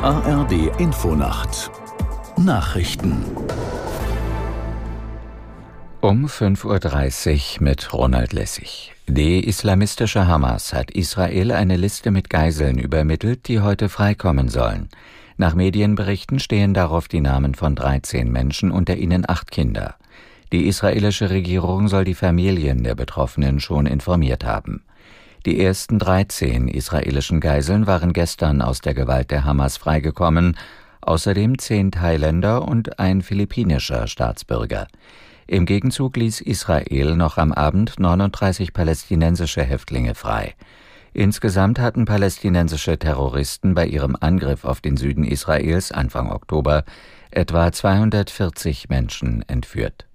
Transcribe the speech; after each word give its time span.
ARD 0.00 0.70
Infonacht 0.78 1.72
Nachrichten 2.36 3.24
um 6.00 6.26
5.30 6.26 7.56
Uhr 7.56 7.64
mit 7.64 7.92
Ronald 7.92 8.32
Lessig. 8.32 8.92
Die 9.08 9.44
islamistische 9.44 10.28
Hamas 10.28 10.72
hat 10.72 10.92
Israel 10.92 11.50
eine 11.50 11.76
Liste 11.76 12.12
mit 12.12 12.30
Geiseln 12.30 12.78
übermittelt, 12.78 13.48
die 13.48 13.60
heute 13.60 13.88
freikommen 13.88 14.48
sollen. 14.48 14.88
Nach 15.36 15.56
Medienberichten 15.56 16.38
stehen 16.38 16.74
darauf 16.74 17.08
die 17.08 17.20
Namen 17.20 17.56
von 17.56 17.74
13 17.74 18.30
Menschen, 18.30 18.70
unter 18.70 18.96
ihnen 18.96 19.28
acht 19.28 19.50
Kinder. 19.50 19.96
Die 20.52 20.68
israelische 20.68 21.30
Regierung 21.30 21.88
soll 21.88 22.04
die 22.04 22.14
Familien 22.14 22.84
der 22.84 22.94
Betroffenen 22.94 23.58
schon 23.58 23.86
informiert 23.86 24.44
haben. 24.44 24.84
Die 25.46 25.60
ersten 25.60 25.98
13 25.98 26.68
israelischen 26.68 27.40
Geiseln 27.40 27.86
waren 27.86 28.12
gestern 28.12 28.60
aus 28.60 28.80
der 28.80 28.94
Gewalt 28.94 29.30
der 29.30 29.44
Hamas 29.44 29.76
freigekommen, 29.76 30.56
außerdem 31.00 31.58
zehn 31.58 31.92
Thailänder 31.92 32.66
und 32.66 32.98
ein 32.98 33.22
philippinischer 33.22 34.08
Staatsbürger. 34.08 34.88
Im 35.46 35.64
Gegenzug 35.64 36.16
ließ 36.16 36.40
Israel 36.40 37.14
noch 37.14 37.38
am 37.38 37.52
Abend 37.52 37.98
39 37.98 38.72
palästinensische 38.72 39.62
Häftlinge 39.62 40.14
frei. 40.14 40.54
Insgesamt 41.14 41.78
hatten 41.78 42.04
palästinensische 42.04 42.98
Terroristen 42.98 43.74
bei 43.74 43.86
ihrem 43.86 44.16
Angriff 44.20 44.64
auf 44.64 44.80
den 44.80 44.96
Süden 44.96 45.24
Israels 45.24 45.92
Anfang 45.92 46.30
Oktober 46.30 46.84
etwa 47.30 47.72
240 47.72 48.88
Menschen 48.88 49.42
entführt. 49.48 50.07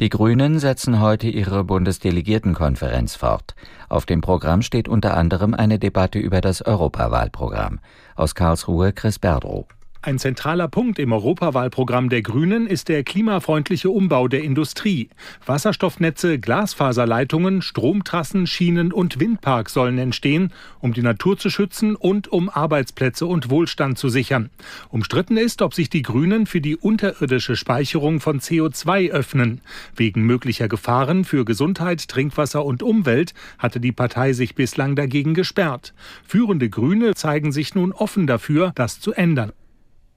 Die 0.00 0.08
Grünen 0.08 0.58
setzen 0.58 0.98
heute 0.98 1.28
ihre 1.28 1.62
Bundesdelegiertenkonferenz 1.62 3.14
fort. 3.14 3.54
Auf 3.88 4.06
dem 4.06 4.22
Programm 4.22 4.62
steht 4.62 4.88
unter 4.88 5.16
anderem 5.16 5.54
eine 5.54 5.78
Debatte 5.78 6.18
über 6.18 6.40
das 6.40 6.62
Europawahlprogramm. 6.62 7.78
Aus 8.16 8.34
Karlsruhe 8.34 8.92
Chris 8.92 9.20
Berdrow. 9.20 9.68
Ein 10.06 10.18
zentraler 10.18 10.68
Punkt 10.68 10.98
im 10.98 11.14
Europawahlprogramm 11.14 12.10
der 12.10 12.20
Grünen 12.20 12.66
ist 12.66 12.90
der 12.90 13.04
klimafreundliche 13.04 13.88
Umbau 13.88 14.28
der 14.28 14.42
Industrie. 14.42 15.08
Wasserstoffnetze, 15.46 16.38
Glasfaserleitungen, 16.38 17.62
Stromtrassen, 17.62 18.46
Schienen 18.46 18.92
und 18.92 19.18
Windparks 19.18 19.72
sollen 19.72 19.96
entstehen, 19.96 20.52
um 20.80 20.92
die 20.92 21.00
Natur 21.00 21.38
zu 21.38 21.48
schützen 21.48 21.96
und 21.96 22.28
um 22.28 22.50
Arbeitsplätze 22.50 23.24
und 23.24 23.48
Wohlstand 23.48 23.96
zu 23.96 24.10
sichern. 24.10 24.50
Umstritten 24.90 25.38
ist, 25.38 25.62
ob 25.62 25.72
sich 25.72 25.88
die 25.88 26.02
Grünen 26.02 26.44
für 26.44 26.60
die 26.60 26.76
unterirdische 26.76 27.56
Speicherung 27.56 28.20
von 28.20 28.40
CO2 28.40 29.10
öffnen. 29.10 29.62
Wegen 29.96 30.26
möglicher 30.26 30.68
Gefahren 30.68 31.24
für 31.24 31.46
Gesundheit, 31.46 32.08
Trinkwasser 32.08 32.62
und 32.62 32.82
Umwelt 32.82 33.32
hatte 33.58 33.80
die 33.80 33.92
Partei 33.92 34.34
sich 34.34 34.54
bislang 34.54 34.96
dagegen 34.96 35.32
gesperrt. 35.32 35.94
Führende 36.26 36.68
Grüne 36.68 37.14
zeigen 37.14 37.52
sich 37.52 37.74
nun 37.74 37.92
offen 37.92 38.26
dafür, 38.26 38.72
das 38.74 39.00
zu 39.00 39.14
ändern. 39.14 39.54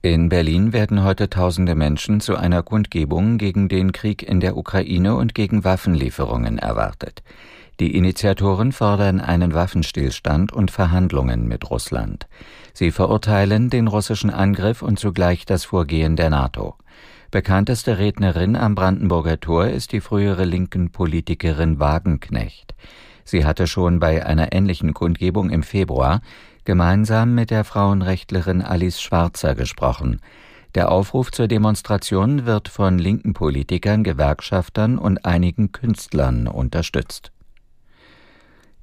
In 0.00 0.28
Berlin 0.28 0.72
werden 0.72 1.02
heute 1.02 1.28
tausende 1.28 1.74
Menschen 1.74 2.20
zu 2.20 2.36
einer 2.36 2.62
Kundgebung 2.62 3.36
gegen 3.36 3.68
den 3.68 3.90
Krieg 3.90 4.22
in 4.22 4.38
der 4.38 4.56
Ukraine 4.56 5.16
und 5.16 5.34
gegen 5.34 5.64
Waffenlieferungen 5.64 6.56
erwartet. 6.56 7.24
Die 7.80 7.96
Initiatoren 7.96 8.70
fordern 8.70 9.20
einen 9.20 9.54
Waffenstillstand 9.54 10.52
und 10.52 10.70
Verhandlungen 10.70 11.48
mit 11.48 11.68
Russland. 11.68 12.28
Sie 12.72 12.92
verurteilen 12.92 13.70
den 13.70 13.88
russischen 13.88 14.30
Angriff 14.30 14.82
und 14.82 15.00
zugleich 15.00 15.46
das 15.46 15.64
Vorgehen 15.64 16.14
der 16.14 16.30
NATO. 16.30 16.76
Bekannteste 17.32 17.98
Rednerin 17.98 18.54
am 18.54 18.76
Brandenburger 18.76 19.40
Tor 19.40 19.66
ist 19.66 19.90
die 19.90 20.00
frühere 20.00 20.44
linken 20.44 20.92
Politikerin 20.92 21.80
Wagenknecht. 21.80 22.76
Sie 23.28 23.44
hatte 23.44 23.66
schon 23.66 24.00
bei 24.00 24.24
einer 24.24 24.54
ähnlichen 24.54 24.94
Kundgebung 24.94 25.50
im 25.50 25.62
Februar 25.62 26.22
gemeinsam 26.64 27.34
mit 27.34 27.50
der 27.50 27.64
Frauenrechtlerin 27.64 28.62
Alice 28.62 29.02
Schwarzer 29.02 29.54
gesprochen. 29.54 30.22
Der 30.74 30.90
Aufruf 30.90 31.30
zur 31.30 31.46
Demonstration 31.46 32.46
wird 32.46 32.68
von 32.68 32.98
linken 32.98 33.34
Politikern, 33.34 34.02
Gewerkschaftern 34.02 34.96
und 34.96 35.26
einigen 35.26 35.72
Künstlern 35.72 36.46
unterstützt. 36.46 37.30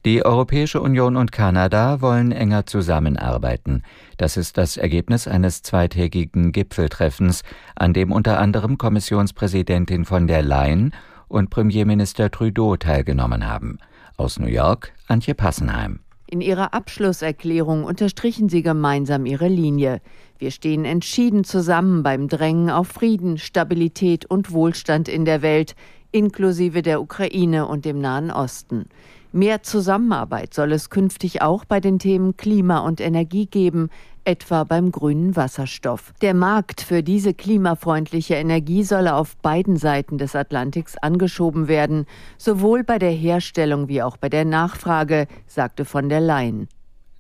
Die 0.06 0.24
Europäische 0.24 0.80
Union 0.80 1.16
und 1.16 1.32
Kanada 1.32 2.00
wollen 2.00 2.32
enger 2.32 2.68
zusammenarbeiten. 2.68 3.82
Das 4.18 4.38
ist 4.38 4.60
das 4.60 4.78
Ergebnis 4.78 5.28
eines 5.28 5.64
zweitägigen 5.64 6.52
Gipfeltreffens, 6.52 7.42
an 7.76 7.94
dem 7.94 8.12
unter 8.12 8.38
anderem 8.38 8.78
Kommissionspräsidentin 8.78 10.06
von 10.06 10.28
der 10.28 10.44
Leyen 10.44 10.94
und 11.28 11.50
Premierminister 11.50 12.30
Trudeau 12.30 12.78
teilgenommen 12.78 13.48
haben. 13.48 13.80
Aus 14.18 14.40
New 14.40 14.48
York 14.48 14.94
Antje 15.08 15.34
Passenheim. 15.34 16.00
In 16.28 16.40
ihrer 16.40 16.74
Abschlusserklärung 16.74 17.84
unterstrichen 17.84 18.50
sie 18.50 18.64
gemeinsam 18.64 19.26
ihre 19.26 19.48
Linie. 19.48 20.02
Wir 20.40 20.52
stehen 20.52 20.86
entschieden 20.86 21.44
zusammen 21.44 22.02
beim 22.02 22.28
Drängen 22.28 22.70
auf 22.70 22.88
Frieden, 22.88 23.38
Stabilität 23.38 24.26
und 24.26 24.52
Wohlstand 24.52 25.08
in 25.10 25.26
der 25.26 25.42
Welt, 25.42 25.76
inklusive 26.12 26.82
der 26.82 27.02
Ukraine 27.02 27.68
und 27.68 27.84
dem 27.84 28.00
Nahen 28.00 28.32
Osten. 28.32 28.86
Mehr 29.34 29.64
Zusammenarbeit 29.64 30.54
soll 30.54 30.72
es 30.72 30.90
künftig 30.90 31.42
auch 31.42 31.66
bei 31.66 31.82
den 31.82 32.00
Themen 32.00 32.38
Klima 32.38 32.80
und 32.80 33.02
Energie 33.02 33.48
geben, 33.48 33.90
etwa 34.26 34.64
beim 34.64 34.92
grünen 34.92 35.36
Wasserstoff. 35.36 36.14
Der 36.22 36.34
Markt 36.34 36.82
für 36.82 37.04
diese 37.04 37.34
klimafreundliche 37.34 38.36
Energie 38.36 38.84
solle 38.84 39.16
auf 39.16 39.38
beiden 39.38 39.78
Seiten 39.78 40.18
des 40.18 40.36
Atlantiks 40.36 40.98
angeschoben 40.98 41.68
werden, 41.68 42.06
sowohl 42.38 42.84
bei 42.84 43.00
der 43.00 43.12
Herstellung 43.12 43.88
wie 43.88 44.02
auch 44.02 44.18
bei 44.18 44.30
der 44.30 44.46
Nachfrage, 44.46 45.28
sagte 45.48 45.86
von 45.86 46.10
der 46.10 46.22
Leyen. 46.22 46.68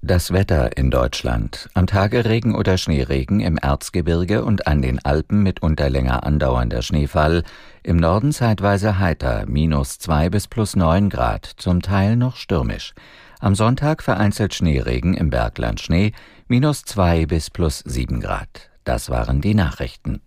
Das 0.08 0.32
Wetter 0.32 0.78
in 0.78 0.92
Deutschland. 0.92 1.68
Am 1.74 1.88
Tage 1.88 2.26
Regen 2.26 2.54
oder 2.54 2.78
Schneeregen 2.78 3.40
im 3.40 3.58
Erzgebirge 3.58 4.46
und 4.46 4.68
an 4.68 4.84
den 4.84 5.04
Alpen 5.04 5.42
mitunter 5.42 5.90
länger 5.90 6.24
andauernder 6.24 6.84
Schneefall. 6.84 7.42
Im 7.82 7.98
Norden 7.98 8.32
zeitweise 8.32 9.00
heiter, 9.00 9.46
minus 9.48 9.98
zwei 9.98 10.30
bis 10.30 10.48
plus 10.48 10.76
neun 10.76 11.10
Grad, 11.10 11.46
zum 11.58 11.82
Teil 11.82 12.18
noch 12.18 12.36
stürmisch. 12.36 12.94
Am 13.40 13.56
Sonntag 13.56 14.02
vereinzelt 14.02 14.54
Schneeregen 14.54 15.14
im 15.14 15.30
Bergland 15.30 15.80
Schnee, 15.82 16.14
minus 16.48 16.84
zwei 16.84 17.26
bis 17.26 17.50
plus 17.50 17.80
sieben 17.86 18.20
Grad. 18.22 18.70
Das 18.84 19.10
waren 19.10 19.42
die 19.42 19.56
Nachrichten. 19.56 20.22